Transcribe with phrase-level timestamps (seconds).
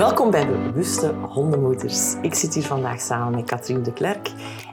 [0.00, 2.14] Welkom bij de Bewuste Hondenmoeders.
[2.22, 4.30] Ik zit hier vandaag samen met Katrien de Klerk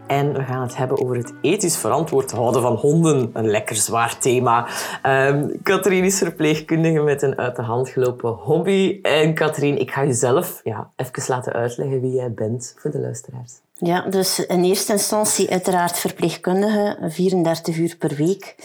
[0.07, 3.29] en we gaan het hebben over het ethisch verantwoord houden van honden.
[3.33, 4.67] Een lekker zwaar thema.
[5.05, 8.99] Um, Katrien is verpleegkundige met een uit de hand gelopen hobby.
[9.01, 12.99] En Katrien, ik ga je zelf ja, even laten uitleggen wie jij bent voor de
[12.99, 13.53] luisteraars.
[13.73, 18.55] Ja, dus in eerste instantie uiteraard verpleegkundige, 34 uur per week.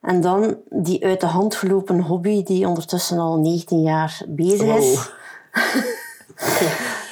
[0.00, 5.10] En dan die uit de hand gelopen hobby die ondertussen al 19 jaar bezig is.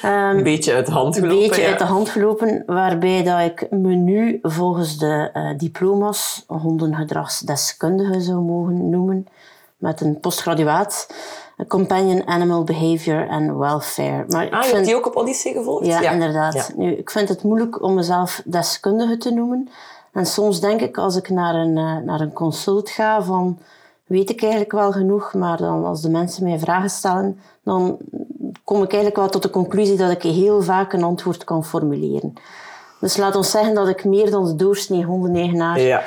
[0.01, 1.37] een beetje uit de hand gelopen.
[1.37, 6.43] Een beetje uit de hand gelopen, waarbij dat ik me nu volgens de uh, diploma's
[6.47, 9.27] hondengedragsdeskundige zou mogen noemen,
[9.77, 11.07] met een postgraduaat.
[11.67, 14.25] Companion Animal Behavior and Welfare.
[14.27, 15.85] Maar ah, je hebt die ook op Odyssey gevolgd?
[15.85, 16.73] Ja, inderdaad.
[16.75, 19.69] Nu, ik vind het moeilijk om mezelf deskundige te noemen.
[20.11, 23.59] En soms denk ik, als ik naar een, uh, naar een consult ga, van
[24.05, 27.97] weet ik eigenlijk wel genoeg, maar dan als de mensen mij vragen stellen, dan
[28.63, 32.33] kom ik eigenlijk wel tot de conclusie dat ik heel vaak een antwoord kan formuleren.
[32.99, 36.03] Dus laat ons zeggen dat ik meer dan de doorsnee hondeneigenaar ja.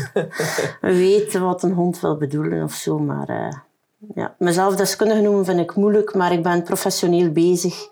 [0.80, 2.98] weet wat een hond wil bedoelen of zo.
[2.98, 3.52] Maar uh,
[4.14, 7.88] ja, mezelf deskundige noemen vind ik moeilijk, maar ik ben professioneel bezig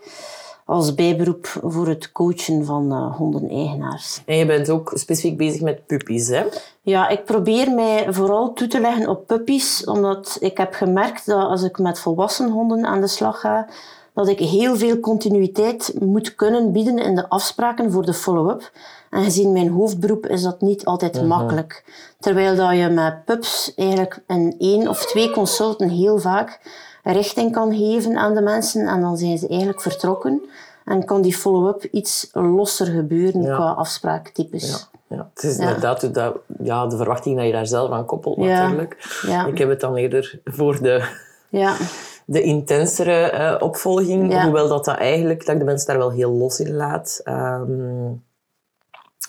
[0.70, 4.22] als bijberoep voor het coachen van uh, hondeneigenaars.
[4.26, 6.44] En je bent ook specifiek bezig met puppies, hè?
[6.82, 11.48] Ja, ik probeer mij vooral toe te leggen op puppies, omdat ik heb gemerkt dat
[11.48, 13.68] als ik met volwassen honden aan de slag ga,
[14.14, 18.70] dat ik heel veel continuïteit moet kunnen bieden in de afspraken voor de follow-up.
[19.10, 21.26] En gezien mijn hoofdberoep is dat niet altijd mhm.
[21.26, 21.84] makkelijk.
[22.18, 26.60] Terwijl dat je met pups eigenlijk in één of twee consulten heel vaak
[27.02, 30.42] richting kan geven aan de mensen en dan zijn ze eigenlijk vertrokken.
[30.90, 34.70] En kan die follow-up iets losser gebeuren qua afspraaktypes.
[34.70, 34.98] Ja.
[35.16, 39.20] Ja, het is inderdaad dat, ja, de verwachting dat je daar zelf aan koppelt natuurlijk.
[39.26, 39.46] Ja.
[39.46, 41.08] Ik heb het dan eerder voor de,
[41.48, 41.76] ja.
[42.24, 44.42] de intensere uh, opvolging.
[44.42, 47.20] Hoewel dat, dat eigenlijk, dat ik de mensen daar wel heel los in laat.
[47.24, 48.24] Um,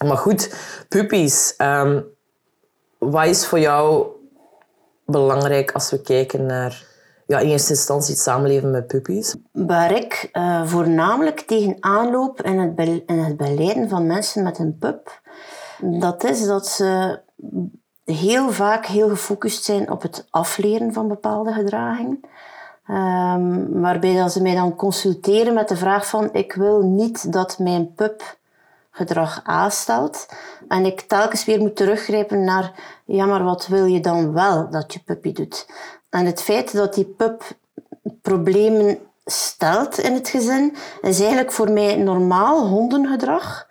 [0.05, 0.55] maar goed,
[0.89, 1.55] puppies.
[1.57, 2.05] Um,
[2.97, 4.05] wat is voor jou
[5.05, 6.85] belangrijk als we kijken naar
[7.31, 9.35] ja, in eerste instantie het samenleven met puppies?
[9.51, 14.77] Waar ik uh, voornamelijk tegen aanloop in het, in het begeleiden van mensen met een
[14.77, 15.21] pup,
[15.79, 17.19] dat is dat ze
[18.05, 22.19] heel vaak heel gefocust zijn op het afleren van bepaalde gedragingen.
[22.89, 27.59] Um, waarbij dat ze mij dan consulteren met de vraag van ik wil niet dat
[27.59, 28.37] mijn pup
[28.91, 30.25] gedrag A stelt.
[30.67, 32.71] En ik telkens weer moet teruggrijpen naar
[33.05, 35.67] ja, maar wat wil je dan wel dat je puppy doet?
[36.11, 37.43] En het feit dat die pup
[38.21, 43.67] problemen stelt in het gezin, is eigenlijk voor mij normaal hondengedrag.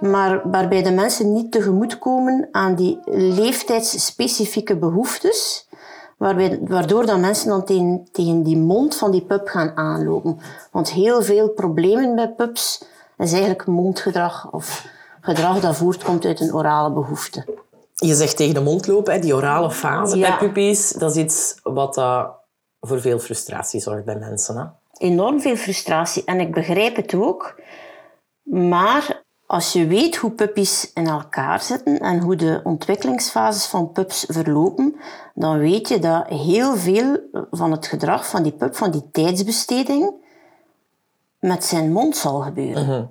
[0.00, 5.68] Maar waarbij de mensen niet tegemoetkomen aan die leeftijdsspecifieke behoeftes.
[6.16, 10.38] Waarbij, waardoor dan mensen dan tegen, tegen die mond van die pup gaan aanlopen.
[10.70, 12.84] Want heel veel problemen bij pups
[13.18, 14.86] is eigenlijk mondgedrag of
[15.20, 17.63] gedrag dat voortkomt uit een orale behoefte.
[17.94, 21.96] Je zegt tegen de mond lopen, die orale fase bij puppies, dat is iets wat
[21.96, 22.24] uh,
[22.80, 24.56] voor veel frustratie zorgt bij mensen.
[24.56, 24.64] Hè?
[25.06, 26.24] Enorm veel frustratie.
[26.24, 27.60] En ik begrijp het ook.
[28.42, 34.24] Maar als je weet hoe puppies in elkaar zitten en hoe de ontwikkelingsfases van pups
[34.28, 34.96] verlopen,
[35.34, 37.18] dan weet je dat heel veel
[37.50, 40.12] van het gedrag van die pup, van die tijdsbesteding,
[41.38, 42.86] met zijn mond zal gebeuren.
[42.86, 43.04] Mhm.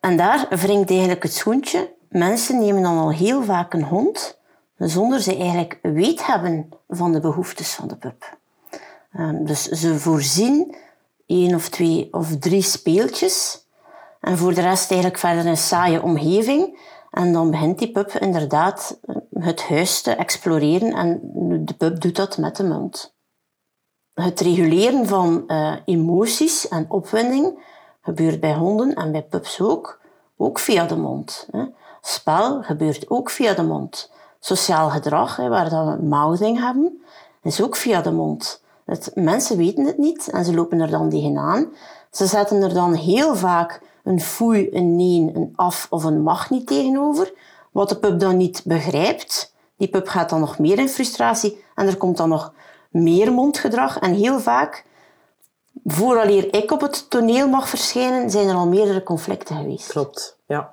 [0.00, 4.38] En daar wringt eigenlijk het schoentje Mensen nemen dan al heel vaak een hond
[4.76, 8.38] zonder ze eigenlijk weet hebben van de behoeftes van de pup.
[9.12, 10.76] Ehm, dus ze voorzien
[11.26, 13.66] één of twee of drie speeltjes
[14.20, 16.78] en voor de rest eigenlijk verder een saaie omgeving.
[17.10, 21.20] En dan begint die pup inderdaad eh, het huis te exploreren en
[21.64, 23.14] de pup doet dat met de mond.
[24.14, 27.64] Het reguleren van uh, emoties en opwinding
[28.00, 30.00] gebeurt bij honden en bij pups ook,
[30.36, 31.48] ook via de mond.
[31.50, 31.64] Hè.
[32.08, 34.10] Spel gebeurt ook via de mond.
[34.40, 37.02] Sociaal gedrag, waar we mouthing hebben,
[37.42, 38.62] is ook via de mond.
[38.84, 41.72] Het, mensen weten het niet en ze lopen er dan tegenaan.
[42.10, 46.50] Ze zetten er dan heel vaak een foei, een nee, een af of een mag
[46.50, 47.32] niet tegenover,
[47.72, 49.54] wat de pup dan niet begrijpt.
[49.76, 52.52] Die pup gaat dan nog meer in frustratie en er komt dan nog
[52.90, 53.98] meer mondgedrag.
[53.98, 54.84] En heel vaak
[55.84, 59.88] vooraleer ik op het toneel mag verschijnen, zijn er al meerdere conflicten geweest.
[59.88, 60.70] Klopt, ja.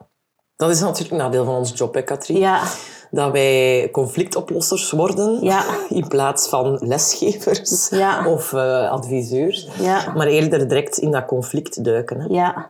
[0.55, 2.39] Dat is natuurlijk een nadeel van onze job, hè, Katrien?
[2.39, 2.61] Ja.
[3.11, 5.63] Dat wij conflictoplossers worden ja.
[5.89, 7.89] in plaats van lesgevers
[8.25, 9.67] of uh, adviseurs.
[10.15, 12.19] Maar eerder direct in dat conflict duiken.
[12.19, 12.25] Hè.
[12.29, 12.69] Ja.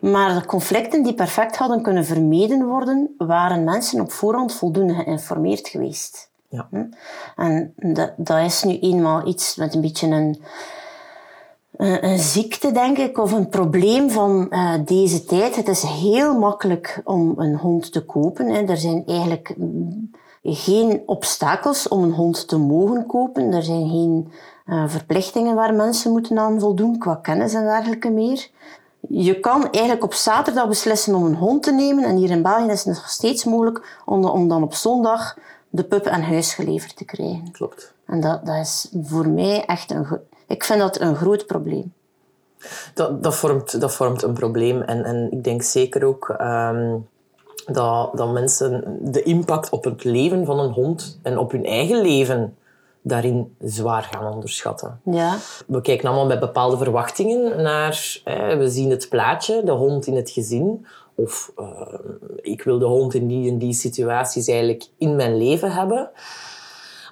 [0.00, 5.68] Maar de conflicten die perfect hadden kunnen vermeden worden, waren mensen op voorhand voldoende geïnformeerd
[5.68, 6.30] geweest.
[6.48, 6.66] Ja.
[6.70, 6.84] Hm?
[7.36, 10.42] En dat, dat is nu eenmaal iets met een beetje een
[11.80, 15.56] een ziekte, denk ik, of een probleem van uh, deze tijd.
[15.56, 18.46] Het is heel makkelijk om een hond te kopen.
[18.46, 18.62] Hè.
[18.62, 19.54] Er zijn eigenlijk
[20.42, 23.52] geen obstakels om een hond te mogen kopen.
[23.52, 24.32] Er zijn geen
[24.66, 28.48] uh, verplichtingen waar mensen moeten aan voldoen qua kennis en dergelijke meer.
[29.08, 32.04] Je kan eigenlijk op zaterdag beslissen om een hond te nemen.
[32.04, 35.38] En hier in België is het nog steeds mogelijk om, om dan op zondag
[35.68, 37.50] de pup aan huis geleverd te krijgen.
[37.52, 37.94] Klopt.
[38.06, 40.06] En dat, dat is voor mij echt een,
[40.50, 41.92] ik vind dat een groot probleem.
[42.94, 44.82] Dat, dat, vormt, dat vormt een probleem.
[44.82, 46.96] En, en ik denk zeker ook ehm,
[47.66, 52.00] dat, dat mensen de impact op het leven van een hond en op hun eigen
[52.00, 52.56] leven
[53.02, 55.00] daarin zwaar gaan onderschatten.
[55.04, 55.36] Ja.
[55.66, 58.20] We kijken allemaal met bepaalde verwachtingen naar...
[58.58, 60.86] we zien het plaatje, de hond in het gezin.
[61.14, 61.66] Of uh,
[62.40, 66.10] ik wil de hond in die en die situaties eigenlijk in mijn leven hebben.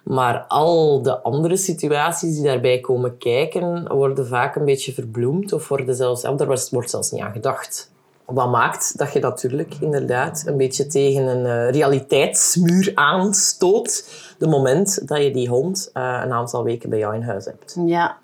[0.08, 5.68] Maar al de andere situaties die daarbij komen kijken, worden vaak een beetje verbloemd of
[5.68, 7.90] worden zelfs, of daar wordt zelfs niet aan gedacht.
[8.24, 14.04] Wat maakt dat je natuurlijk inderdaad een beetje tegen een uh, realiteitsmuur aanstoot,
[14.38, 17.76] de moment dat je die hond uh, een aantal weken bij jou in huis hebt.
[17.84, 18.16] Ja,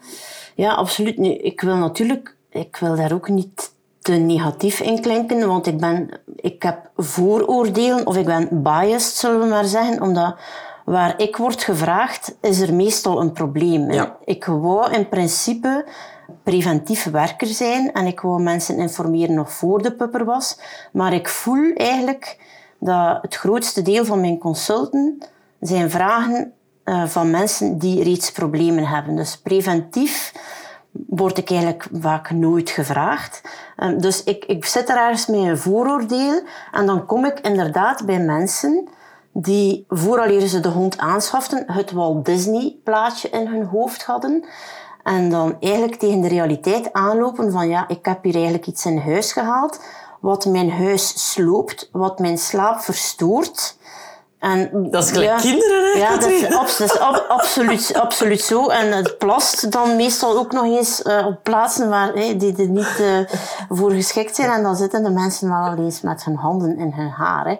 [0.54, 1.18] ja absoluut.
[1.18, 5.78] Nu, ik wil natuurlijk, ik wil daar ook niet te negatief in klinken, want ik,
[5.78, 10.34] ben, ik heb vooroordelen of ik ben biased, zullen we maar zeggen, omdat
[10.84, 13.90] waar ik word gevraagd, is er meestal een probleem.
[14.24, 15.84] Ik wou in principe
[16.42, 20.58] preventief werker zijn en ik wou mensen informeren nog voor de pupper was.
[20.92, 22.38] Maar ik voel eigenlijk
[22.78, 25.18] dat het grootste deel van mijn consulten
[25.60, 26.52] zijn vragen
[26.84, 29.16] uh, van mensen die reeds problemen hebben.
[29.16, 30.32] Dus preventief
[30.90, 33.40] word ik eigenlijk vaak nooit gevraagd.
[33.78, 36.42] Uh, dus ik, ik zit er ergens met een vooroordeel
[36.72, 38.88] en dan kom ik inderdaad bij mensen
[39.36, 44.44] die, vooraleer ze de hond aanschaften, het Walt Disney plaatje in hun hoofd hadden.
[45.02, 48.98] En dan eigenlijk tegen de realiteit aanlopen van ja, ik heb hier eigenlijk iets in
[48.98, 49.80] huis gehaald
[50.20, 53.76] wat mijn huis sloopt, wat mijn slaap verstoort.
[54.38, 55.98] En, dat is gelijk kinderen, hè?
[55.98, 56.98] Ja, dat is, dat is
[57.28, 58.68] absoluut, absoluut zo.
[58.68, 62.68] En het plast dan meestal ook nog eens uh, op plaatsen waar, hey, die er
[62.68, 63.18] niet uh,
[63.68, 64.50] voor geschikt zijn.
[64.50, 67.46] En dan zitten de mensen wel al eens met hun handen in hun haar.
[67.46, 67.56] Hè.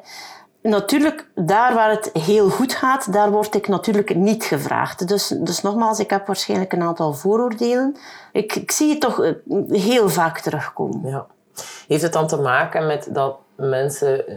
[0.69, 5.09] Natuurlijk, daar waar het heel goed gaat, daar word ik natuurlijk niet gevraagd.
[5.09, 7.97] Dus, dus nogmaals, ik heb waarschijnlijk een aantal vooroordelen.
[8.33, 9.33] Ik, ik zie het toch eh,
[9.69, 11.11] heel vaak terugkomen.
[11.11, 11.27] Ja.
[11.89, 14.37] Heeft het dan te maken met dat mensen eh,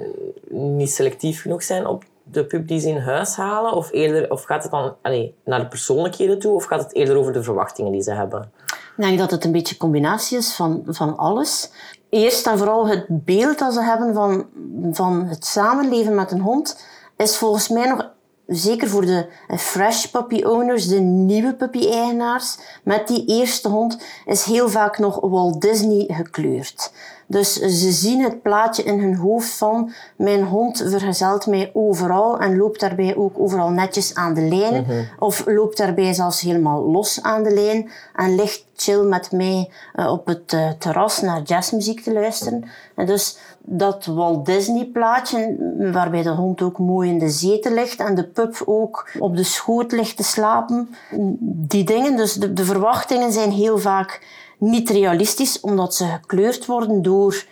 [0.49, 3.71] niet selectief genoeg zijn op de pub die ze in huis halen?
[3.71, 6.53] Of, eerder, of gaat het dan allez, naar de persoonlijkheden toe?
[6.55, 8.51] Of gaat het eerder over de verwachtingen die ze hebben?
[8.97, 11.71] Ik denk dat het een beetje een combinatie is van, van alles
[12.09, 14.45] eerst en vooral het beeld dat ze hebben van,
[14.91, 16.83] van het samenleven met een hond
[17.17, 18.15] is volgens mij nog
[18.47, 19.25] zeker voor de
[19.57, 25.19] fresh puppy owners, de nieuwe puppy eigenaars met die eerste hond is heel vaak nog
[25.19, 26.91] Walt Disney gekleurd.
[27.29, 32.57] Dus ze zien het plaatje in hun hoofd van mijn hond vergezelt mij overal en
[32.57, 34.81] loopt daarbij ook overal netjes aan de lijn.
[34.81, 35.03] Mhm.
[35.19, 40.11] Of loopt daarbij zelfs helemaal los aan de lijn en ligt chill met mij uh,
[40.11, 42.63] op het uh, terras naar jazzmuziek te luisteren.
[42.95, 45.55] En dus dat Walt Disney plaatje,
[45.91, 49.43] waarbij de hond ook mooi in de zetel ligt en de pup ook op de
[49.43, 50.95] schoot ligt te slapen.
[51.41, 54.21] Die dingen, dus de, de verwachtingen zijn heel vaak
[54.57, 57.45] niet realistisch, omdat ze gekleurd worden door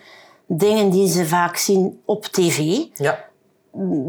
[0.46, 2.84] dingen die ze vaak zien op tv.
[2.94, 3.26] Ja.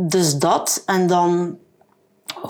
[0.08, 0.82] Dus dat.
[0.86, 1.58] En dan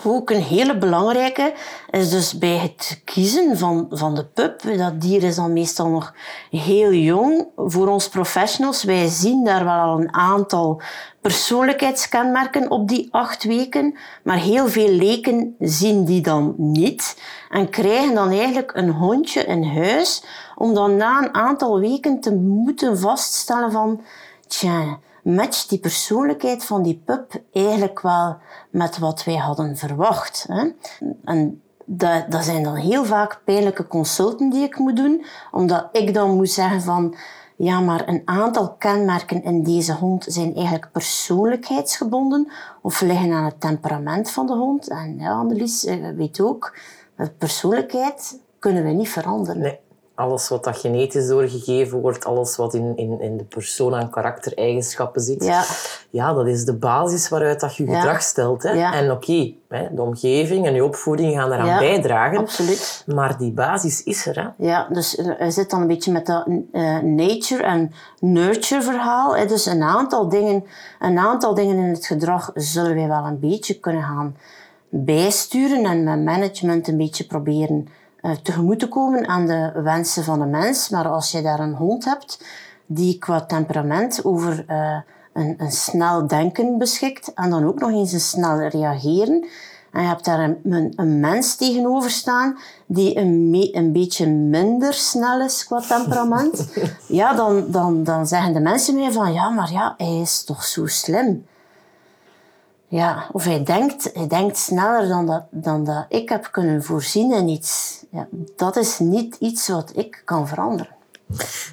[0.05, 1.55] ook een hele belangrijke
[1.91, 4.61] is dus bij het kiezen van, van de pup.
[4.77, 6.15] Dat dier is dan meestal nog
[6.51, 7.47] heel jong.
[7.57, 10.83] Voor ons professionals, wij zien daar wel al een aantal
[11.21, 13.97] persoonlijkheidskenmerken op die acht weken.
[14.23, 17.21] Maar heel veel leken zien die dan niet.
[17.51, 20.23] En krijgen dan eigenlijk een hondje in huis.
[20.55, 24.01] Om dan na een aantal weken te moeten vaststellen van...
[24.47, 24.99] Tja,
[25.35, 28.37] matcht die persoonlijkheid van die pup eigenlijk wel
[28.71, 30.47] met wat wij hadden verwacht.
[30.49, 30.69] Hè?
[31.25, 36.37] En dat, zijn dan heel vaak pijnlijke consulten die ik moet doen, omdat ik dan
[36.37, 37.15] moet zeggen van
[37.57, 42.53] ja, maar een aantal kenmerken in deze hond zijn eigenlijk persoonlijkheidsgebonden
[42.83, 44.89] of liggen aan het temperament van de hond.
[44.89, 46.79] En ja, Annelies, eh, weet ook,
[47.39, 49.79] persoonlijkheid kunnen we niet veranderen.
[50.17, 55.23] Alles wat dat genetisch doorgegeven wordt, alles wat in, in, in de persoon aan karaktereigenschappen
[55.23, 55.65] zit, ja.
[56.11, 58.63] ja, dat is de basis waaruit dat je gedrag stelt.
[58.63, 58.71] Hè?
[58.71, 62.39] En oké, de omgeving en je opvoeding gaan eraan bijdragen.
[62.39, 63.05] Absoluut.
[63.07, 64.41] Maar die basis is er.
[64.41, 64.67] Hè?
[64.67, 69.37] Ja, dus er zit dan een beetje met dat uh, nature en nurture verhaal.
[69.37, 69.47] Hè?
[69.47, 70.65] Dus een aantal, dingen,
[71.01, 74.37] een aantal dingen in het gedrag zullen wij wel een beetje kunnen gaan
[74.89, 77.89] bijsturen en met management een beetje proberen
[78.43, 80.89] tegemoet te komen aan de wensen van de mens.
[80.89, 82.45] Maar als je daar een hond hebt
[82.87, 84.97] die qua temperament over uh,
[85.33, 89.47] een, een, snel denken beschikt en dan ook nog eens een snel reageren.
[89.93, 95.41] En je hebt daar een, een, mens tegenover staan die een, een beetje minder snel
[95.41, 96.73] is qua temperament.
[97.09, 100.65] ja, dan, dan, dan zeggen de mensen mij van ja, maar ja, hij is toch
[100.65, 101.47] zo slim.
[102.89, 107.33] Ja, of hij denkt, hij denkt sneller dan dat, dan dat ik heb kunnen voorzien
[107.33, 108.05] in iets.
[108.11, 110.95] Ja, dat is niet iets wat ik kan veranderen.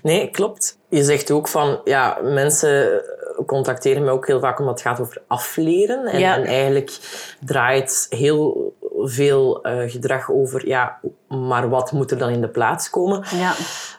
[0.04, 0.78] Nee, klopt.
[0.90, 3.02] Je zegt ook van, ja, mensen
[3.46, 6.06] contacteren me ook heel vaak omdat het gaat over afleren.
[6.06, 7.00] En, en eigenlijk
[7.40, 8.74] draait heel
[9.08, 13.24] veel uh, gedrag over, ja, maar wat moet er dan in de plaats komen?
[13.36, 13.54] Ja.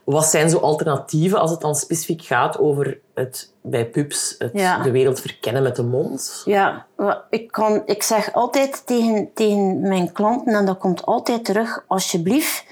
[0.04, 4.90] Wat zijn zo alternatieven als het dan specifiek gaat over het bij pups het, de
[4.90, 6.42] wereld verkennen met de mond?
[6.44, 6.86] Ja,
[7.30, 12.64] ik, kan, ik zeg altijd tegen, tegen mijn klanten, en dat komt altijd terug, alsjeblieft,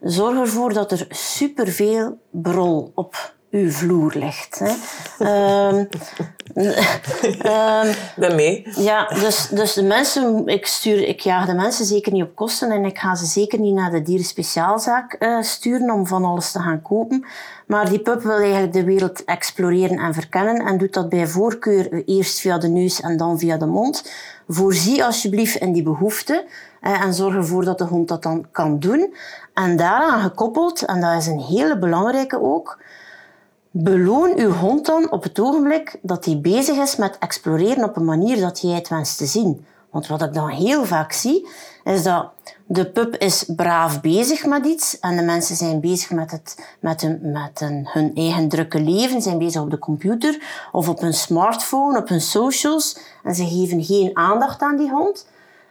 [0.00, 4.58] zorg ervoor dat er superveel brol op uw vloer ligt.
[4.58, 4.70] Hè.
[5.80, 5.88] um,
[8.16, 8.66] ben mee.
[8.76, 12.70] Ja, dus, dus de mensen, ik, stuur, ik jaag de mensen zeker niet op kosten
[12.70, 16.58] en ik ga ze zeker niet naar de dierenspeciaalzaak uh, sturen om van alles te
[16.58, 17.26] gaan kopen.
[17.66, 22.04] Maar die pup wil eigenlijk de wereld exploreren en verkennen en doet dat bij voorkeur
[22.04, 24.10] eerst via de neus en dan via de mond.
[24.48, 26.46] Voorzie alsjeblieft in die behoefte
[26.80, 29.14] en zorg ervoor dat de hond dat dan kan doen.
[29.54, 32.78] En daaraan gekoppeld, en dat is een hele belangrijke ook,
[33.80, 38.04] Beloon uw hond dan op het ogenblik dat hij bezig is met exploreren op een
[38.04, 39.64] manier dat jij het wenst te zien.
[39.90, 41.48] Want wat ik dan heel vaak zie,
[41.84, 42.26] is dat
[42.66, 47.00] de pup is braaf bezig met iets en de mensen zijn bezig met, het, met,
[47.00, 51.98] hun, met hun eigen drukke leven, zijn bezig op de computer of op hun smartphone,
[51.98, 55.26] op hun socials en ze geven geen aandacht aan die hond.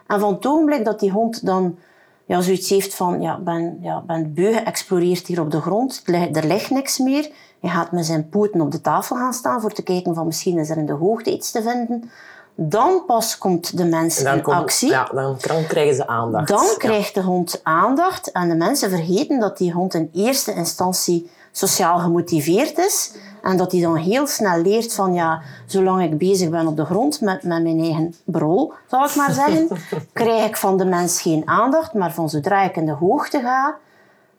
[0.07, 1.77] En van het ogenblik dat die hond dan
[2.25, 6.45] ja, zoiets heeft van, ja, ben, ja, ben beu geëxploreerd hier op de grond, er
[6.45, 9.83] ligt niks meer, hij gaat met zijn poten op de tafel gaan staan voor te
[9.83, 12.11] kijken van misschien is er in de hoogte iets te vinden.
[12.55, 14.89] Dan pas komt de mens in actie.
[14.89, 15.37] Ja, dan,
[15.67, 16.47] krijgen ze aandacht.
[16.47, 21.29] Dan krijgt de hond aandacht en de mensen vergeten dat die hond in eerste instantie
[21.51, 23.11] sociaal gemotiveerd is.
[23.41, 26.85] En dat hij dan heel snel leert van ja, zolang ik bezig ben op de
[26.85, 29.67] grond met, met mijn eigen brol, zal ik maar zeggen,
[30.13, 31.93] krijg ik van de mens geen aandacht.
[31.93, 33.77] Maar van zodra ik in de hoogte ga,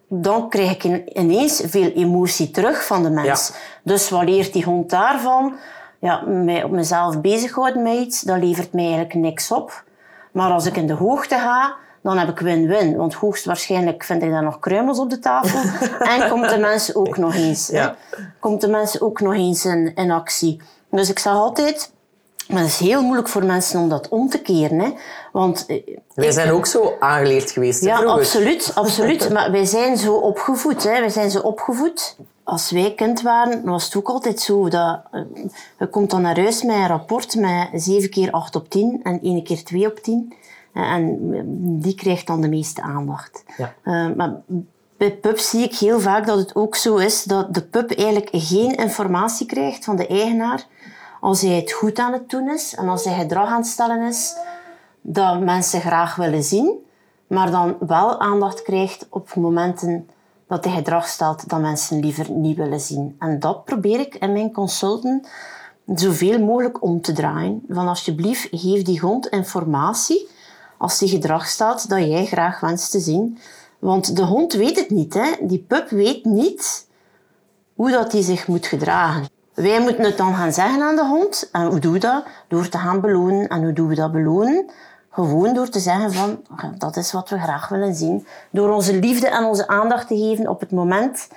[0.09, 0.85] dan krijg ik
[1.15, 3.53] ineens veel emotie terug van de mens.
[3.83, 5.57] Dus wat leert die hond daarvan?
[5.99, 9.85] Ja, mij op mezelf bezighouden met iets, dat levert mij eigenlijk niks op.
[10.33, 12.97] Maar als ik in de hoogte ga, dan heb ik win-win.
[12.97, 15.61] Want hoogstwaarschijnlijk vind ik dan nog kruimels op de tafel.
[16.13, 17.67] en komt de mens ook nog eens.
[17.67, 17.97] Ja.
[18.41, 20.61] Komt de mens ook nog eens in, in actie.
[20.91, 21.93] Dus ik zeg altijd,
[22.49, 24.79] maar het is heel moeilijk voor mensen om dat om te keren.
[24.79, 24.93] Hè?
[25.39, 27.85] Want, eh, wij zijn ook zo aangeleerd geweest.
[27.85, 29.31] Ja, absoluut, absoluut.
[29.31, 30.83] Maar wij zijn zo opgevoed.
[30.83, 31.01] Hè?
[31.01, 32.17] Wij zijn zo opgevoed.
[32.45, 35.21] Als wij kind waren, was het ook altijd zo dat uh,
[35.79, 39.21] je komt dan naar huis met een rapport met 7 keer 8 op 10 en
[39.23, 40.35] 1 keer 2 op 10.
[40.73, 41.19] En
[41.81, 43.45] die krijgt dan de meeste aandacht.
[43.57, 43.75] Ja.
[43.85, 44.35] Uh, maar
[44.97, 48.29] bij pups zie ik heel vaak dat het ook zo is dat de pup eigenlijk
[48.33, 50.67] geen informatie krijgt van de eigenaar
[51.21, 54.03] als hij het goed aan het doen is en als hij gedrag aan het stellen
[54.03, 54.37] is
[55.01, 56.87] dat mensen graag willen zien,
[57.27, 60.09] maar dan wel aandacht krijgt op momenten
[60.47, 63.17] dat hij gedrag stelt dat mensen liever niet willen zien.
[63.19, 65.27] En dat probeer ik in mijn consulten
[65.95, 67.63] zoveel mogelijk om te draaien.
[67.69, 70.29] Van alsjeblieft, geef die hond informatie
[70.79, 73.39] als die gedrag stelt dat jij graag wenst te zien.
[73.79, 75.15] Want de hond weet het niet.
[75.15, 75.47] Hè?
[75.47, 76.87] Die pup weet niet
[77.75, 79.27] hoe dat hij zich moet gedragen.
[79.55, 81.49] Wij moeten het dan gaan zeggen aan de hond.
[81.53, 82.25] En hoe doen we dat?
[82.49, 83.49] Door te gaan belonen.
[83.49, 84.71] En hoe doen we dat belonen?
[85.25, 86.43] Gewoon door te zeggen van,
[86.79, 88.27] dat is wat we graag willen zien.
[88.51, 91.29] Door onze liefde en onze aandacht te geven op het moment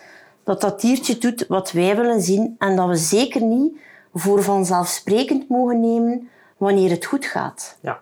[0.44, 2.56] dat dat diertje doet wat wij willen zien.
[2.60, 3.80] En dat we zeker niet
[4.14, 7.78] voor vanzelfsprekend mogen nemen wanneer het goed gaat.
[7.80, 8.00] Ja.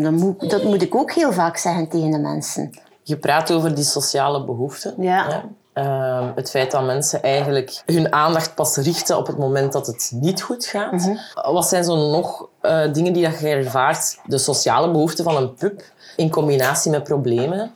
[0.00, 2.70] Dat, moet, dat moet ik ook heel vaak zeggen tegen de mensen.
[3.02, 4.94] Je praat over die sociale behoeften.
[4.98, 5.44] Ja.
[5.76, 10.10] Ehm, het feit dat mensen eigenlijk hun aandacht pas richten op het moment dat het
[10.14, 10.92] niet goed gaat.
[10.92, 11.16] Mhm.
[11.52, 15.82] Wat zijn zo nog uh, dingen die je ervaart, de sociale behoeften van een pup
[16.16, 17.72] in combinatie met problemen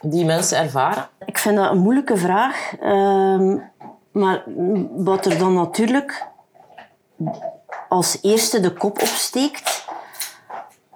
[0.00, 1.08] die mensen ervaren?
[1.24, 2.72] Ik vind dat een moeilijke vraag.
[2.80, 3.56] Ehm,
[4.12, 4.42] maar
[4.96, 6.26] wat er dan natuurlijk
[7.88, 9.84] als eerste de kop opsteekt,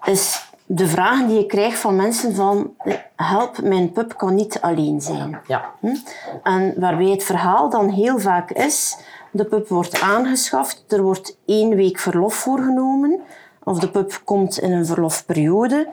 [0.04, 2.74] is de vragen die je krijgt van mensen van
[3.16, 5.40] help, mijn pup kan niet alleen zijn.
[5.46, 5.72] Ja.
[5.80, 5.94] Hm?
[6.42, 8.96] En waarbij het verhaal dan heel vaak is,
[9.30, 13.20] de pup wordt aangeschaft, er wordt één week verlof voorgenomen,
[13.64, 15.88] of de pup komt in een verlofperiode.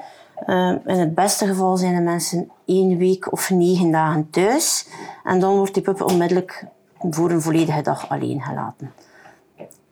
[0.48, 4.88] Uh, in het beste geval zijn de mensen één week of negen dagen thuis
[5.24, 6.66] en dan wordt die pup onmiddellijk
[7.10, 8.94] voor een volledige dag alleen gelaten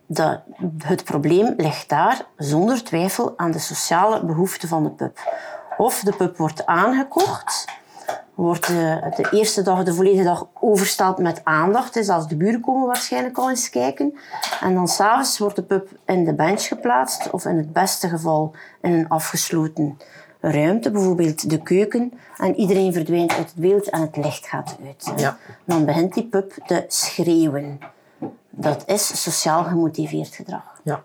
[0.06, 0.40] de,
[0.84, 5.20] het probleem ligt daar zonder twijfel aan de sociale behoeften van de pup.
[5.78, 7.66] Of de pup wordt aangekocht,
[8.36, 11.94] wordt de, de eerste dag, de volledige dag oversteld met aandacht.
[11.94, 14.18] Dus als de buren komen waarschijnlijk al eens kijken.
[14.62, 18.56] En dan s'avonds wordt de pup in de bench geplaatst, of in het beste geval
[18.82, 19.98] in een afgesloten
[20.40, 22.14] ruimte, bijvoorbeeld de keuken.
[22.38, 25.20] En iedereen verdwijnt uit het beeld en het licht gaat uit.
[25.20, 25.38] Ja.
[25.66, 27.80] Dan begint die pup te schreeuwen.
[28.56, 30.82] Dat is sociaal gemotiveerd gedrag.
[30.84, 31.04] Ja.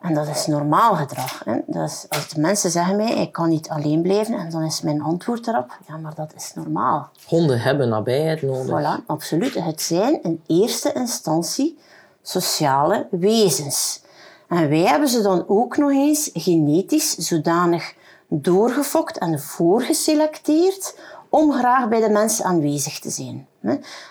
[0.00, 1.42] En dat is normaal gedrag.
[1.44, 1.58] Hè?
[1.66, 4.80] Dat is, als de mensen zeggen mij, ik kan niet alleen blijven, en dan is
[4.80, 7.08] mijn antwoord erop, ja, maar dat is normaal.
[7.26, 9.00] Honden hebben nabijheid nodig.
[9.00, 9.54] Voilà, absoluut.
[9.54, 11.78] Het zijn in eerste instantie
[12.22, 14.02] sociale wezens.
[14.48, 17.94] En wij hebben ze dan ook nog eens genetisch zodanig
[18.28, 23.46] doorgefokt en voorgeselecteerd om graag bij de mensen aanwezig te zijn.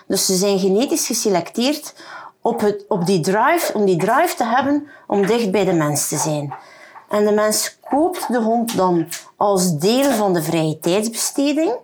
[0.06, 1.94] Dus ze zijn genetisch geselecteerd
[2.40, 6.08] op, het, op die drive, om die drive te hebben om dicht bij de mens
[6.08, 6.54] te zijn.
[7.08, 11.74] En de mens koopt de hond dan als deel van de vrije tijdsbesteding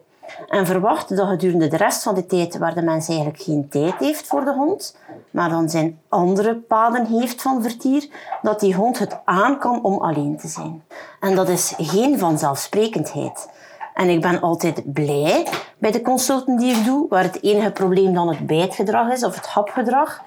[0.49, 3.95] en verwacht dat gedurende de rest van de tijd, waar de mens eigenlijk geen tijd
[3.99, 4.97] heeft voor de hond,
[5.31, 8.09] maar dan zijn andere paden heeft van vertier,
[8.43, 10.85] dat die hond het aan kan om alleen te zijn.
[11.21, 13.49] En dat is geen vanzelfsprekendheid.
[13.95, 15.47] En ik ben altijd blij
[15.83, 19.35] bij de consulten die ik doe, waar het enige probleem dan het bijtgedrag is of
[19.35, 20.23] het hapgedrag.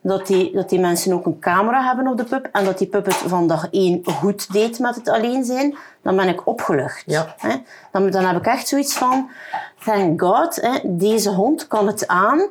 [0.00, 2.86] Dat die, dat die mensen ook een camera hebben op de pup en dat die
[2.86, 7.02] pup het van dag één goed deed met het alleen zijn, dan ben ik opgelucht.
[7.06, 7.34] Ja.
[7.92, 9.30] Dan, dan heb ik echt zoiets van,
[9.84, 12.48] thank god, deze hond kan het aan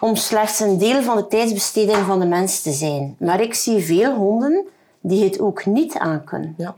[0.00, 3.16] om slechts een deel van de tijdsbesteding van de mens te zijn.
[3.18, 4.66] Maar ik zie veel honden
[5.00, 6.54] die het ook niet aankunnen.
[6.56, 6.74] Ja.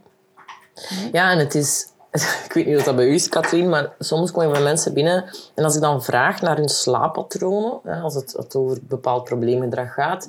[1.13, 1.89] Ja, en het is
[2.47, 5.25] ik weet niet of dat bij u is, Katrien, maar soms komen mensen binnen
[5.55, 10.29] en als ik dan vraag naar hun slaappatronen, als het, het over bepaald probleemgedrag gaat,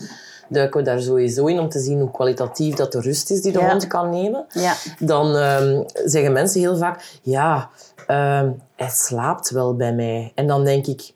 [0.50, 3.52] duiken we daar sowieso in om te zien hoe kwalitatief dat de rust is die
[3.52, 4.46] de hond kan nemen.
[4.50, 4.74] Ja.
[5.00, 7.70] Dan um, zeggen mensen heel vaak, ja,
[8.08, 10.32] um, hij slaapt wel bij mij.
[10.36, 11.14] En dan denk ik,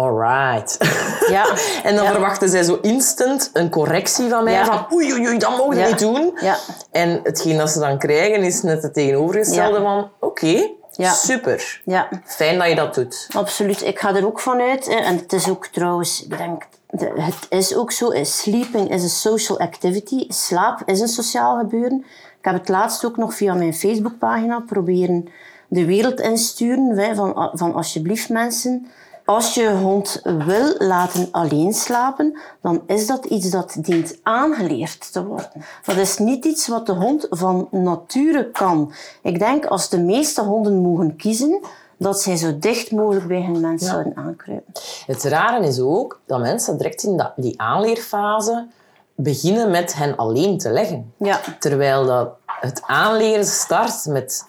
[0.00, 0.78] alright.
[1.30, 1.46] Ja.
[1.82, 4.64] en dan verwachten zij zo instant een correctie van mij.
[4.64, 6.38] Van oei, oei, oei, dat mogen we niet doen.
[6.40, 6.56] Ja.
[6.90, 10.70] En hetgeen dat ze dan krijgen is net het tegenovergestelde van oké,
[11.08, 11.80] super.
[11.84, 12.08] Ja.
[12.24, 13.28] Fijn dat je dat doet.
[13.32, 13.82] Absoluut.
[13.82, 14.88] Ik ga er ook vanuit.
[14.88, 16.66] En het is ook trouwens, ik denk,
[17.14, 18.12] het is ook zo.
[18.22, 20.24] Sleeping is a social activity.
[20.28, 22.04] Slaap is een sociaal gebeuren.
[22.38, 25.28] Ik heb het laatst ook nog via mijn Facebookpagina proberen
[25.68, 27.16] de wereld insturen.
[27.16, 28.86] Van, van alsjeblieft mensen
[29.30, 35.24] als je hond wil laten alleen slapen, dan is dat iets dat dient aangeleerd te
[35.24, 35.64] worden.
[35.84, 38.92] Dat is niet iets wat de hond van nature kan.
[39.22, 41.60] Ik denk als de meeste honden mogen kiezen,
[41.96, 44.72] dat zij zo dicht mogelijk bij hun mens zouden aankruipen.
[45.06, 48.66] Het rare is ook dat mensen direct in die aanleerfase
[49.14, 51.12] beginnen met hen alleen te leggen.
[51.16, 51.40] Ja.
[51.58, 54.44] Terwijl dat het aanleren start met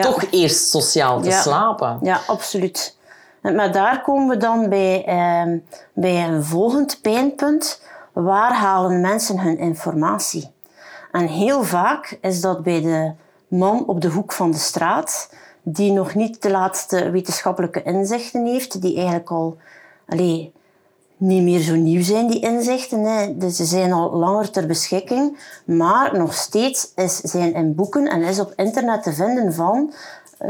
[0.00, 1.98] toch eerst sociaal te slapen.
[2.02, 2.96] Ja, absoluut.
[3.42, 5.58] Maar daar komen we dan bij, eh,
[5.92, 7.82] bij een volgend pijnpunt.
[8.12, 10.50] Waar halen mensen hun informatie?
[11.12, 13.12] En heel vaak is dat bij de
[13.48, 15.30] man op de hoek van de straat,
[15.62, 19.56] die nog niet de laatste wetenschappelijke inzichten heeft, die eigenlijk al
[20.08, 20.52] allee,
[21.16, 23.02] niet meer zo nieuw zijn, die inzichten.
[23.02, 23.36] Hè.
[23.36, 28.22] Dus ze zijn al langer ter beschikking, maar nog steeds is, zijn in boeken en
[28.22, 29.92] is op internet te vinden van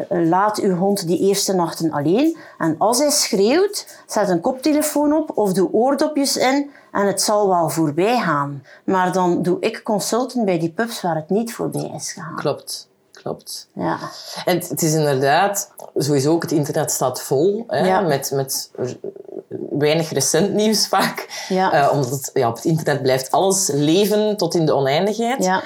[0.08, 2.36] laat uw hond die eerste nachten alleen.
[2.58, 7.48] En als hij schreeuwt, zet een koptelefoon op of doe oordopjes in en het zal
[7.48, 8.62] wel voorbij gaan.
[8.84, 12.36] Maar dan doe ik consulten bij die pups waar het niet voorbij is gegaan.
[12.36, 12.88] Klopt.
[13.22, 13.68] Klopt.
[13.72, 13.98] Ja.
[14.44, 18.70] En het is inderdaad, sowieso ook het internet staat vol hè, met, met
[19.70, 21.44] weinig recent nieuws vaak.
[21.48, 21.74] Ja.
[21.74, 25.44] Uh, omdat het, ja, op het internet blijft alles leven tot in de oneindigheid.
[25.44, 25.62] Ja.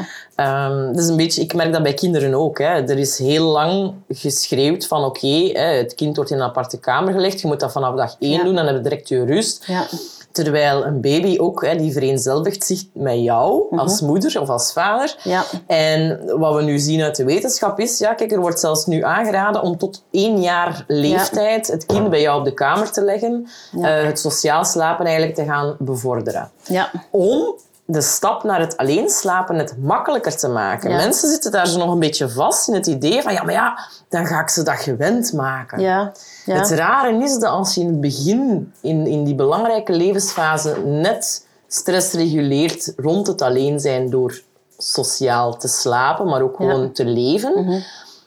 [0.67, 2.59] Um, dus een beetje, ik merk dat bij kinderen ook.
[2.59, 2.65] Hè.
[2.65, 7.13] Er is heel lang geschreeuwd van oké, okay, het kind wordt in een aparte kamer
[7.13, 7.41] gelegd.
[7.41, 9.65] Je moet dat vanaf dag één doen, dan heb je direct je rust.
[9.67, 9.87] Ja.
[10.33, 13.81] Terwijl een baby ook, hè, die vereenzelvigt zich met jou mhm.
[13.81, 15.17] als moeder of als vader.
[15.23, 15.45] Ja.
[15.67, 19.05] En wat we nu zien uit de wetenschap is, ja, kijk, er wordt zelfs nu
[19.05, 23.49] aangeraden om tot één jaar leeftijd het kind bij jou op de kamer te leggen,
[23.77, 26.51] uh, het sociaal slapen eigenlijk te gaan bevorderen.
[26.63, 26.91] Ja.
[27.11, 30.91] Om de stap naar het alleen slapen het makkelijker te maken.
[30.91, 33.79] Mensen zitten daar zo nog een beetje vast in het idee van ja, maar ja,
[34.09, 35.81] dan ga ik ze dat gewend maken.
[35.81, 36.13] Ja.
[36.45, 36.55] Ja.
[36.55, 41.47] Het rare is dat als je in het begin, in, in die belangrijke levensfase, net
[41.69, 44.41] stress reguleert rond het alleen zijn door
[44.79, 47.81] sociaal te slapen, maar ook gewoon te leven, mhm.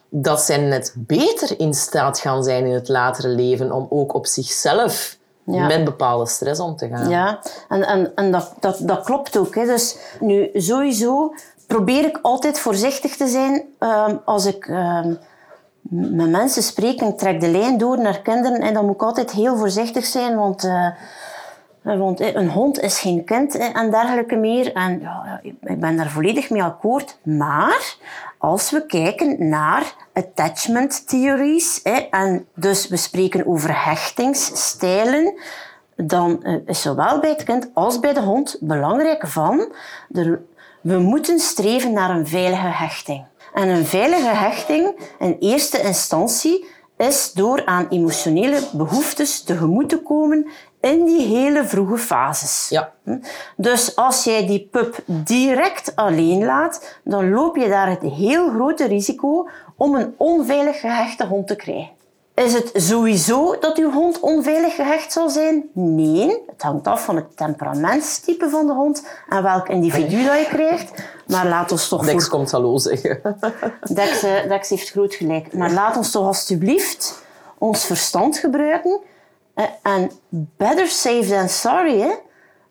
[0.10, 4.26] dat zij net beter in staat gaan zijn in het latere leven om ook op
[4.26, 7.10] zichzelf met bepaalde stress om te gaan.
[7.10, 9.56] Ja, en, en, en dat, dat, dat klopt ook.
[9.56, 9.66] Hè.
[9.66, 11.34] Dus nu, sowieso
[11.68, 15.18] probeer ik altijd voorzichtig te zijn um, als ik um,
[15.90, 18.62] met mensen spreek en ik trek de lijn door naar kinderen.
[18.62, 20.64] En dan moet ik altijd heel voorzichtig zijn, want...
[20.64, 20.88] Uh,
[21.86, 24.74] want een hond is geen kind en dergelijke meer.
[24.74, 27.18] En ja, ik ben daar volledig mee akkoord.
[27.24, 27.96] Maar
[28.38, 35.34] als we kijken naar attachment theories, en dus we spreken over hechtingsstijlen,
[35.96, 39.74] dan eh, is zowel bij het kind als bij de hond belangrijk van,
[40.82, 43.26] we moeten streven naar een veilige hechting.
[43.54, 46.66] En een veilige hechting in eerste instantie
[46.98, 50.48] is door aan emotionele behoeftes tegemoet te komen
[50.86, 52.68] in die hele vroege fases.
[52.70, 52.92] Ja.
[53.04, 53.18] Hm?
[53.58, 58.86] Dus als jij die pup direct alleen laat, dan loop je daar het heel grote
[58.86, 61.90] risico om een onveilig gehechte hond te krijgen.
[62.34, 65.70] Is het sowieso dat uw hond onveilig gehecht zal zijn?
[65.74, 70.46] Nee, het hangt af van het temperamentstype van de hond en welk individu dat je
[70.50, 70.92] krijgt.
[71.28, 72.06] Maar laat ons toch...
[72.06, 73.22] Dex komt hallo zeggen.
[73.94, 75.54] Dex, eh, Dex heeft groot gelijk.
[75.54, 77.24] Maar laat ons toch alstublieft
[77.58, 79.00] ons verstand gebruiken
[79.82, 82.00] en better safe than sorry.
[82.00, 82.14] Hè?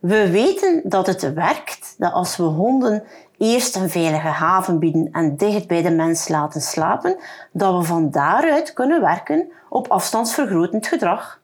[0.01, 3.05] We weten dat het werkt, dat als we honden
[3.39, 7.17] eerst een veilige haven bieden en dicht bij de mens laten slapen,
[7.53, 11.41] dat we van daaruit kunnen werken op afstandsvergrotend gedrag.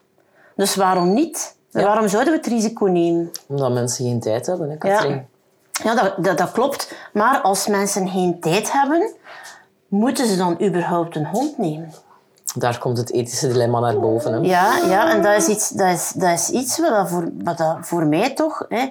[0.57, 1.57] Dus waarom niet?
[1.71, 3.31] Waarom zouden we het risico nemen?
[3.47, 5.27] Omdat mensen geen tijd hebben, hè, Katrien?
[5.73, 6.95] Ja, ja dat, dat klopt.
[7.13, 9.11] Maar als mensen geen tijd hebben,
[9.89, 11.93] moeten ze dan überhaupt een hond nemen?
[12.55, 14.33] Daar komt het ethische dilemma naar boven.
[14.33, 14.39] Hè?
[14.39, 18.07] Ja, ja, en dat is iets, dat is, dat is iets wat, voor, wat voor
[18.07, 18.65] mij toch...
[18.69, 18.89] Hè,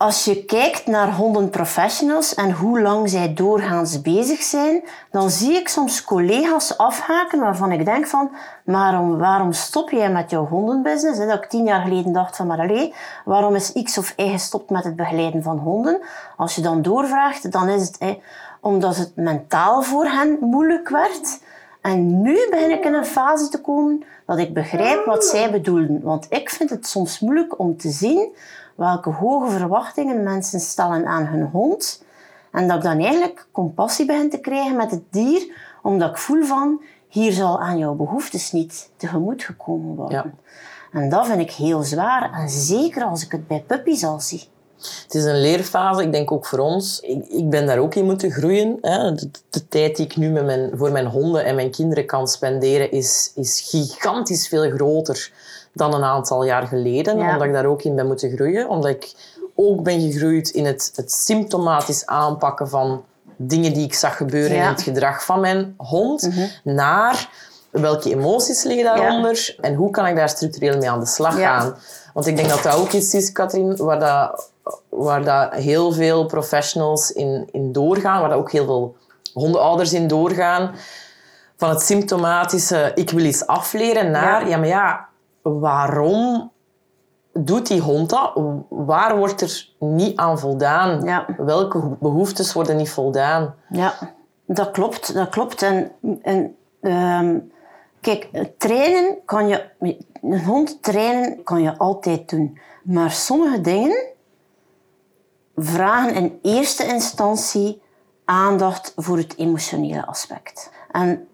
[0.00, 5.68] als je kijkt naar hondenprofessionals en hoe lang zij doorgaans bezig zijn, dan zie ik
[5.68, 8.30] soms collega's afhaken waarvan ik denk van,
[8.64, 11.18] waarom, waarom stop jij met jouw hondenbusiness?
[11.18, 14.70] Dat ik tien jaar geleden dacht van, maar allee, waarom is X of Y gestopt
[14.70, 16.00] met het begeleiden van honden?
[16.36, 18.20] Als je dan doorvraagt, dan is het hè,
[18.60, 21.40] omdat het mentaal voor hen moeilijk werd.
[21.80, 26.00] En nu begin ik in een fase te komen dat ik begrijp wat zij bedoelden.
[26.02, 28.34] Want ik vind het soms moeilijk om te zien
[28.74, 32.04] welke hoge verwachtingen mensen stellen aan hun hond.
[32.50, 36.44] En dat ik dan eigenlijk compassie begin te krijgen met het dier, omdat ik voel
[36.44, 40.34] van, hier zal aan jouw behoeftes niet tegemoet gekomen worden.
[40.92, 42.32] En dat vind ik heel zwaar.
[42.32, 44.48] En zeker als ik het bij puppies al zie.
[45.02, 47.00] Het is een leerfase, ik denk ook voor ons.
[47.00, 48.78] Ik, ik ben daar ook in moeten groeien.
[48.80, 49.14] Hè.
[49.14, 52.28] De, de, tijd die ik nu met mijn, voor mijn honden en mijn kinderen kan
[52.28, 55.32] spenderen, is, is gigantisch veel groter
[55.72, 57.18] dan een aantal jaar geleden.
[57.18, 58.68] Omdat ik daar ook in ben moeten groeien.
[58.68, 59.12] Omdat ik
[59.54, 63.04] ook ben gegroeid in het, het symptomatisch aanpakken van
[63.36, 66.28] dingen die ik zag gebeuren in het gedrag van mijn hond.
[66.28, 66.46] Mhm.
[66.62, 67.28] Naar
[67.70, 71.76] welke emoties liggen daaronder en hoe kan ik daar structureel mee aan de slag gaan.
[72.14, 74.50] Want ik denk dat dat ook iets is, Katrien, waar dat
[74.88, 78.96] waar dat heel veel professionals in, in doorgaan, waar dat ook heel veel
[79.32, 80.74] hondenouders in doorgaan.
[81.56, 85.08] Van het symptomatische, ik wil iets afleren, naar, ja, maar ja,
[85.42, 86.50] waarom
[87.32, 88.32] doet die hond dat?
[88.68, 91.04] Waar wordt er niet aan voldaan?
[91.04, 91.26] Ja.
[91.36, 93.54] Welke behoeftes worden niet voldaan?
[93.68, 93.94] Ja,
[94.46, 95.14] dat klopt.
[95.14, 95.62] Dat klopt.
[95.62, 97.38] En, en ehm,
[98.00, 98.28] kijk,
[98.58, 99.64] trainen kan je...
[100.22, 102.58] Een hond trainen kan je altijd doen.
[102.82, 104.06] Maar sommige dingen
[105.64, 107.82] vragen in eerste instantie
[108.24, 110.70] aandacht voor het emotionele aspect.
[110.90, 111.28] En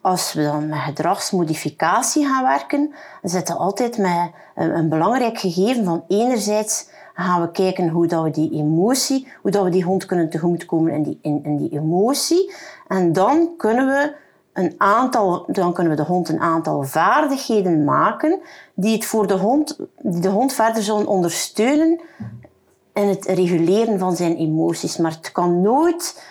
[0.00, 6.04] als we dan met gedragsmodificatie gaan werken, zitten we altijd met een, belangrijk gegeven van
[6.08, 10.30] enerzijds gaan we kijken hoe dat we die emotie, hoe dat we die hond kunnen
[10.30, 12.54] tegemoetkomen in die, in, in die emotie.
[12.88, 14.14] En dan kunnen we
[14.52, 18.40] een aantal, dan kunnen we de hond een aantal vaardigheden maken
[18.74, 22.00] die het voor de hond, die de hond verder zullen ondersteunen
[22.94, 24.96] in het reguleren van zijn emoties.
[24.96, 26.24] Maar het kan nooit,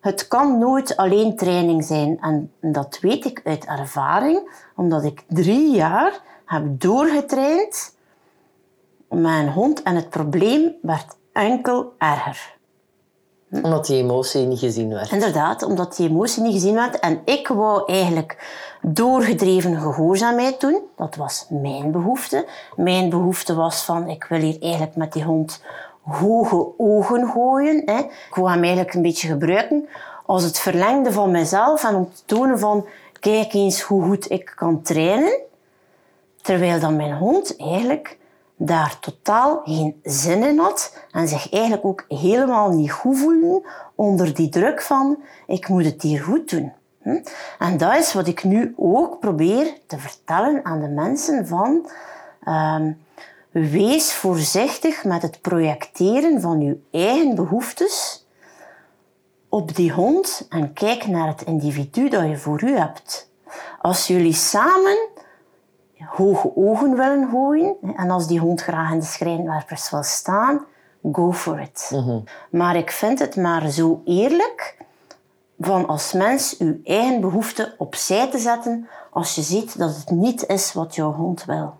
[0.00, 2.18] het kan nooit alleen training zijn.
[2.20, 7.92] En dat weet ik uit ervaring, omdat ik drie jaar heb doorgetraind
[9.08, 12.52] mijn hond en het probleem werd enkel erger.
[13.62, 15.12] Omdat die emotie niet gezien werd.
[15.12, 16.98] Inderdaad, omdat die emotie niet gezien werd.
[16.98, 18.46] En ik wou eigenlijk
[18.82, 20.80] doorgedreven gehoorzaamheid doen.
[20.96, 22.46] Dat was mijn behoefte.
[22.76, 25.62] Mijn behoefte was van, ik wil hier eigenlijk met die hond
[26.04, 27.82] hoge ogen gooien.
[27.84, 27.98] Hè.
[27.98, 29.88] Ik wou hem eigenlijk een beetje gebruiken
[30.26, 32.86] als het verlengde van mezelf en om te tonen van,
[33.20, 35.40] kijk eens hoe goed ik kan trainen.
[36.42, 38.18] Terwijl dan mijn hond eigenlijk
[38.56, 43.62] daar totaal geen zin in had en zich eigenlijk ook helemaal niet goed voelde
[43.94, 46.72] onder die druk van ik moet het hier goed doen.
[47.02, 47.22] Hm?
[47.58, 51.86] En dat is wat ik nu ook probeer te vertellen aan de mensen van
[52.44, 52.92] ehm,
[53.54, 58.26] wees voorzichtig met het projecteren van uw eigen behoeftes
[59.48, 63.30] op die hond en kijk naar het individu dat je voor u hebt.
[63.80, 65.12] Als jullie samen
[66.06, 67.76] hoge ogen willen gooien.
[67.96, 70.64] En als die hond graag in de schrijnwerpers wil staan,
[71.12, 71.90] go for it.
[71.92, 72.18] Mhm.
[72.50, 74.76] Maar ik vind het maar zo eerlijk
[75.60, 80.46] van als mens uw eigen behoeften opzij te zetten als je ziet dat het niet
[80.46, 81.74] is wat jouw hond wil.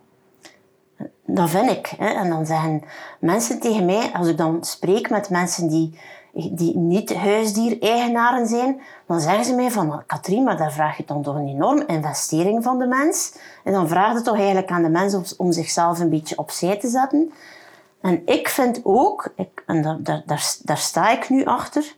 [1.25, 1.93] Dat vind ik.
[1.97, 2.07] Hè.
[2.07, 2.83] En dan zeggen
[3.19, 5.99] mensen tegen mij, als ik dan spreek met mensen die
[6.51, 11.21] die niet huisdier-eigenaren zijn, dan zeggen ze mij van, Katrien, maar daar vraag je dan
[11.21, 13.35] toch een enorme investering van de mens.
[13.63, 16.87] En dan vraag je toch eigenlijk aan de mens om, zichzelf een beetje opzij te
[16.87, 17.31] zetten.
[18.01, 21.95] En ik vind ook, ik, en daar, daar, daar sta ik nu achter,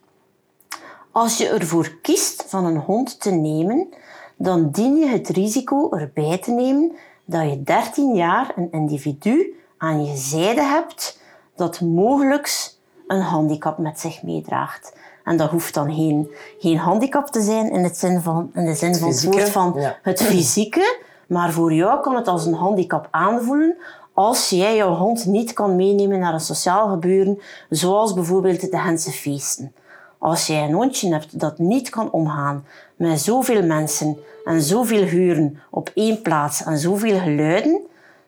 [1.12, 3.88] als je ervoor kiest van een hond te nemen,
[4.36, 6.92] dan dien je het risico erbij te nemen
[7.28, 11.20] dat je 13 jaar een individu aan je zijde hebt
[11.56, 12.74] dat mogelijk
[13.08, 14.96] een handicap met zich meedraagt.
[15.24, 18.74] En dat hoeft dan geen, geen handicap te zijn in, het zin van, in de
[18.74, 21.00] zin van het woord van het fysieke.
[21.28, 23.78] Maar voor jou kan het als een handicap aanvoelen
[24.18, 29.12] als jij jouw hond niet kan meenemen naar een sociaal gebeuren, zoals bijvoorbeeld de Hense
[29.12, 29.74] feesten.
[30.18, 32.66] Als jij een hondje hebt dat niet kan omgaan
[32.98, 37.82] met zoveel mensen en zoveel huren op één plaats en zoveel geluiden,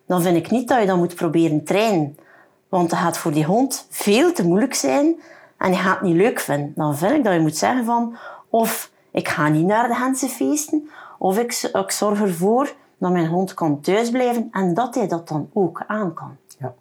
[0.06, 2.18] dan vind ik niet dat je dat moet proberen trainen.
[2.70, 5.16] Want dat gaat voor die hond veel te moeilijk zijn
[5.58, 6.74] en hij gaat het niet leuk vinden.
[6.76, 8.18] Dan vind ik dat je moet zeggen van
[8.50, 13.28] of ik ga niet naar de Hense feesten of ik, ik zorg ervoor dat mijn
[13.28, 16.38] hond kan thuisblijven en dat hij dat dan ook aan kan.
[16.60, 16.74] Ja.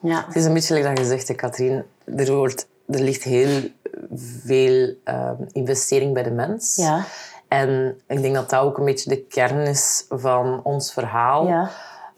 [0.00, 0.24] Ja.
[0.26, 1.84] Het is een beetje like dat je zegt, Katrien.
[2.16, 3.60] Er, wordt, er ligt heel
[4.42, 6.76] veel uh, investering bij de mens.
[6.76, 7.04] Ja.
[7.48, 11.46] En ik denk dat dat ook een beetje de kern is van ons verhaal.
[11.46, 11.70] Ja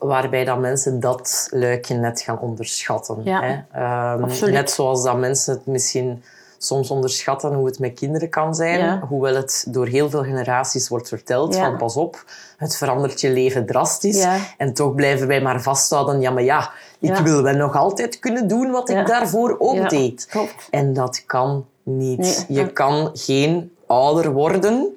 [0.03, 3.23] waarbij dat mensen dat luikje net gaan onderschatten.
[3.25, 4.13] hè?
[4.13, 6.23] Um, net zoals dat mensen het misschien
[6.64, 9.01] soms onderschatten hoe het met kinderen kan zijn.
[9.01, 12.25] Hoewel het door heel veel generaties wordt verteld van pas op,
[12.57, 14.27] het verandert je leven drastisch.
[14.57, 18.48] En toch blijven wij maar vasthouden, ja maar ja, ik wil wel nog altijd kunnen
[18.48, 20.27] doen wat ik daarvoor ook deed.
[20.27, 20.68] Klopt.
[20.70, 22.44] En dat kan niet.
[22.48, 24.96] Je kan geen ouder worden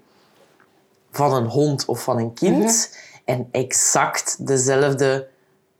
[1.11, 2.57] van een hond of van een kind...
[2.57, 5.27] Mhm en exact dezelfde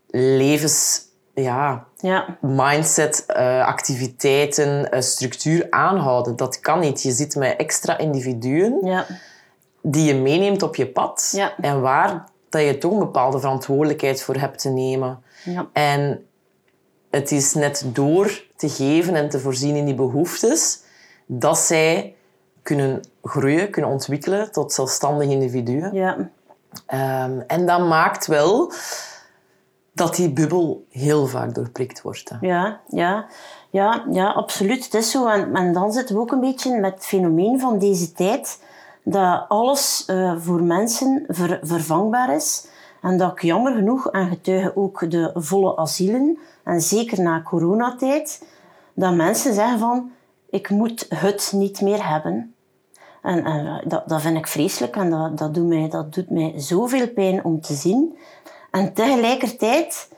[0.08, 1.04] levens...
[1.34, 2.38] Ja, ja.
[2.42, 6.36] mindset, uh, activiteiten, uh, structuur aanhouden.
[6.36, 7.02] Dat kan niet.
[7.02, 9.06] Je zit met extra individuen ja.
[9.82, 11.54] die je meeneemt op je pad ja.
[11.62, 15.24] en waar dat je toch een bepaalde verantwoordelijkheid voor hebt te nemen.
[15.74, 16.26] En
[17.10, 20.80] het is net door te geven en te voorzien in die behoeftes
[21.26, 22.16] dat zij
[22.62, 25.94] kunnen groeien, kunnen ontwikkelen tot zelfstandige individuen.
[25.94, 26.18] Ja.
[27.26, 28.72] Um, en dat maakt wel
[29.96, 32.32] dat die bubbel heel vaak doorprikt wordt.
[32.42, 33.26] Ja, ja.
[33.70, 34.84] Ja, ja, absoluut.
[34.84, 35.28] Het is zo.
[35.28, 38.64] En, dan zitten we ook een beetje met het fenomeen van deze tijd
[39.04, 42.68] dat alles uh, voor mensen ver, vervangbaar is.
[43.02, 48.46] En dat ik jammer genoeg, en getuigen ook de volle asielen, en zeker na coronatijd,
[48.94, 50.12] dat mensen zeggen van
[50.50, 52.56] ik moet het niet meer hebben.
[53.22, 56.54] En, en dat, dat vind ik vreselijk en dat, dat, doet mij, dat doet mij
[56.56, 58.18] zoveel pijn om te zien.
[58.76, 60.10] En tegelijkertijd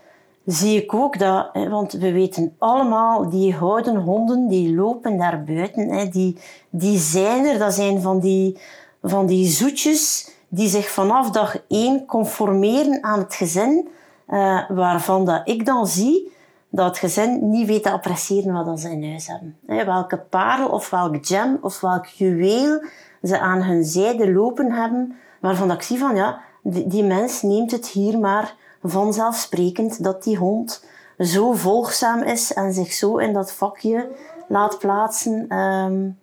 [0.45, 6.11] zie ik ook dat, want we weten allemaal, die houden honden, die lopen daar buiten,
[6.11, 6.37] die,
[6.69, 7.59] die zijn er.
[7.59, 8.57] Dat zijn van die,
[9.01, 13.87] van die zoetjes die zich vanaf dag één conformeren aan het gezin,
[14.29, 16.31] uh, waarvan dat ik dan zie
[16.69, 19.57] dat het gezin niet weet te appreciëren wat ze in huis hebben.
[19.85, 22.83] Welke parel of welk gem of welk juweel
[23.23, 27.71] ze aan hun zijde lopen hebben, waarvan ik zie van ja, die, die mens neemt
[27.71, 30.83] het hier maar vanzelfsprekend dat die hond
[31.19, 34.09] zo volgzaam is en zich zo in dat vakje
[34.47, 35.57] laat plaatsen.
[35.57, 36.19] Um,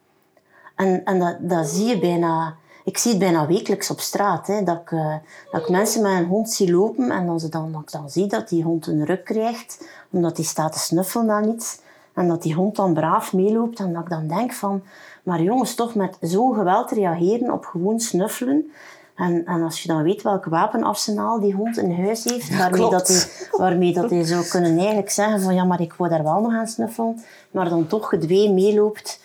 [0.74, 4.46] en en dat, dat zie je bijna, ik zie het bijna wekelijks op straat.
[4.46, 5.14] Hè, dat, ik, uh,
[5.50, 8.10] dat ik mensen met een hond zie lopen en dan, ze dan, dat ik dan
[8.10, 11.78] zie dat die hond een ruk krijgt omdat hij staat te snuffelen aan iets.
[12.14, 14.82] En dat die hond dan braaf meeloopt en dat ik dan denk van...
[15.22, 18.72] Maar jongens, toch met zo'n geweld reageren op gewoon snuffelen.
[19.16, 23.08] En, en als je dan weet welk wapenarsenaal die hond in huis heeft, waarmee, dat
[23.08, 26.40] hij, waarmee dat hij zou kunnen eigenlijk zeggen van ja, maar ik wou daar wel
[26.40, 29.20] nog aan snuffelen, maar dan toch gedwee meeloopt.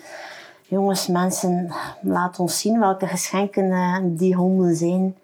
[0.61, 1.71] Jongens, mensen,
[2.01, 5.15] laat ons zien welke geschenken uh, die honden zijn.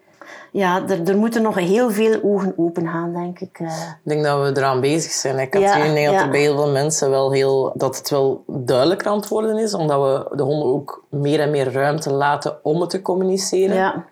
[0.51, 3.60] Ja, er, er moeten nog heel veel ogen open gaan, denk ik.
[3.60, 3.67] Uh.
[3.67, 5.39] Ik denk dat we eraan bezig zijn.
[5.39, 7.73] Ik had ja, denk dat er bij heel veel mensen wel heel...
[7.75, 11.51] Dat het wel duidelijker aan het worden is, omdat we de honden ook meer en
[11.51, 13.75] meer ruimte laten om het te communiceren.
[13.75, 14.06] Ja.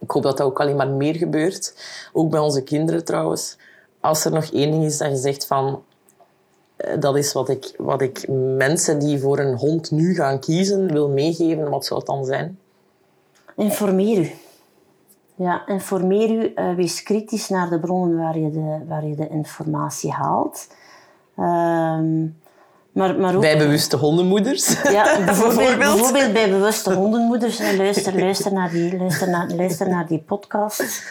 [0.00, 1.74] Ik hoop dat dat ook alleen maar meer gebeurt.
[2.12, 3.58] Ook bij onze kinderen trouwens.
[4.00, 5.82] Als er nog één ding is dat je zegt van...
[6.76, 10.92] Eh, dat is wat ik, wat ik mensen die voor een hond nu gaan kiezen
[10.92, 11.70] wil meegeven.
[11.70, 12.58] Wat zou het dan zijn?
[13.56, 14.30] Informeer u.
[15.34, 16.52] Ja, informeer u.
[16.54, 20.68] Uh, wees kritisch naar de bronnen waar je de, waar je de informatie haalt.
[21.36, 22.26] Ehm,
[22.92, 24.82] maar, maar ook, bij bewuste hondenmoeders.
[24.90, 27.58] Ja, bijvoorbeeld, bijvoorbeeld bij bewuste hondenmoeders.
[27.58, 31.02] Luister, luister, naar die, luister, naar, luister naar die podcast.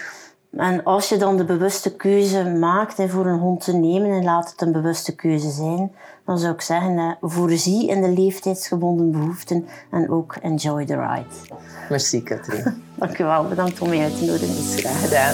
[0.58, 4.24] En als je dan de bewuste keuze maakt hè, voor een hond te nemen en
[4.24, 5.92] laat het een bewuste keuze zijn,
[6.26, 11.58] dan zou ik zeggen, voorzie in de leeftijdsgebonden behoeften en ook enjoy the ride.
[11.90, 12.84] Merci Katrien.
[12.96, 14.78] Dank u wel, bedankt om mij uit te nodigen.
[14.78, 15.34] Graag gedaan.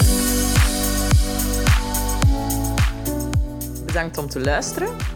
[3.86, 5.15] Bedankt om te luisteren.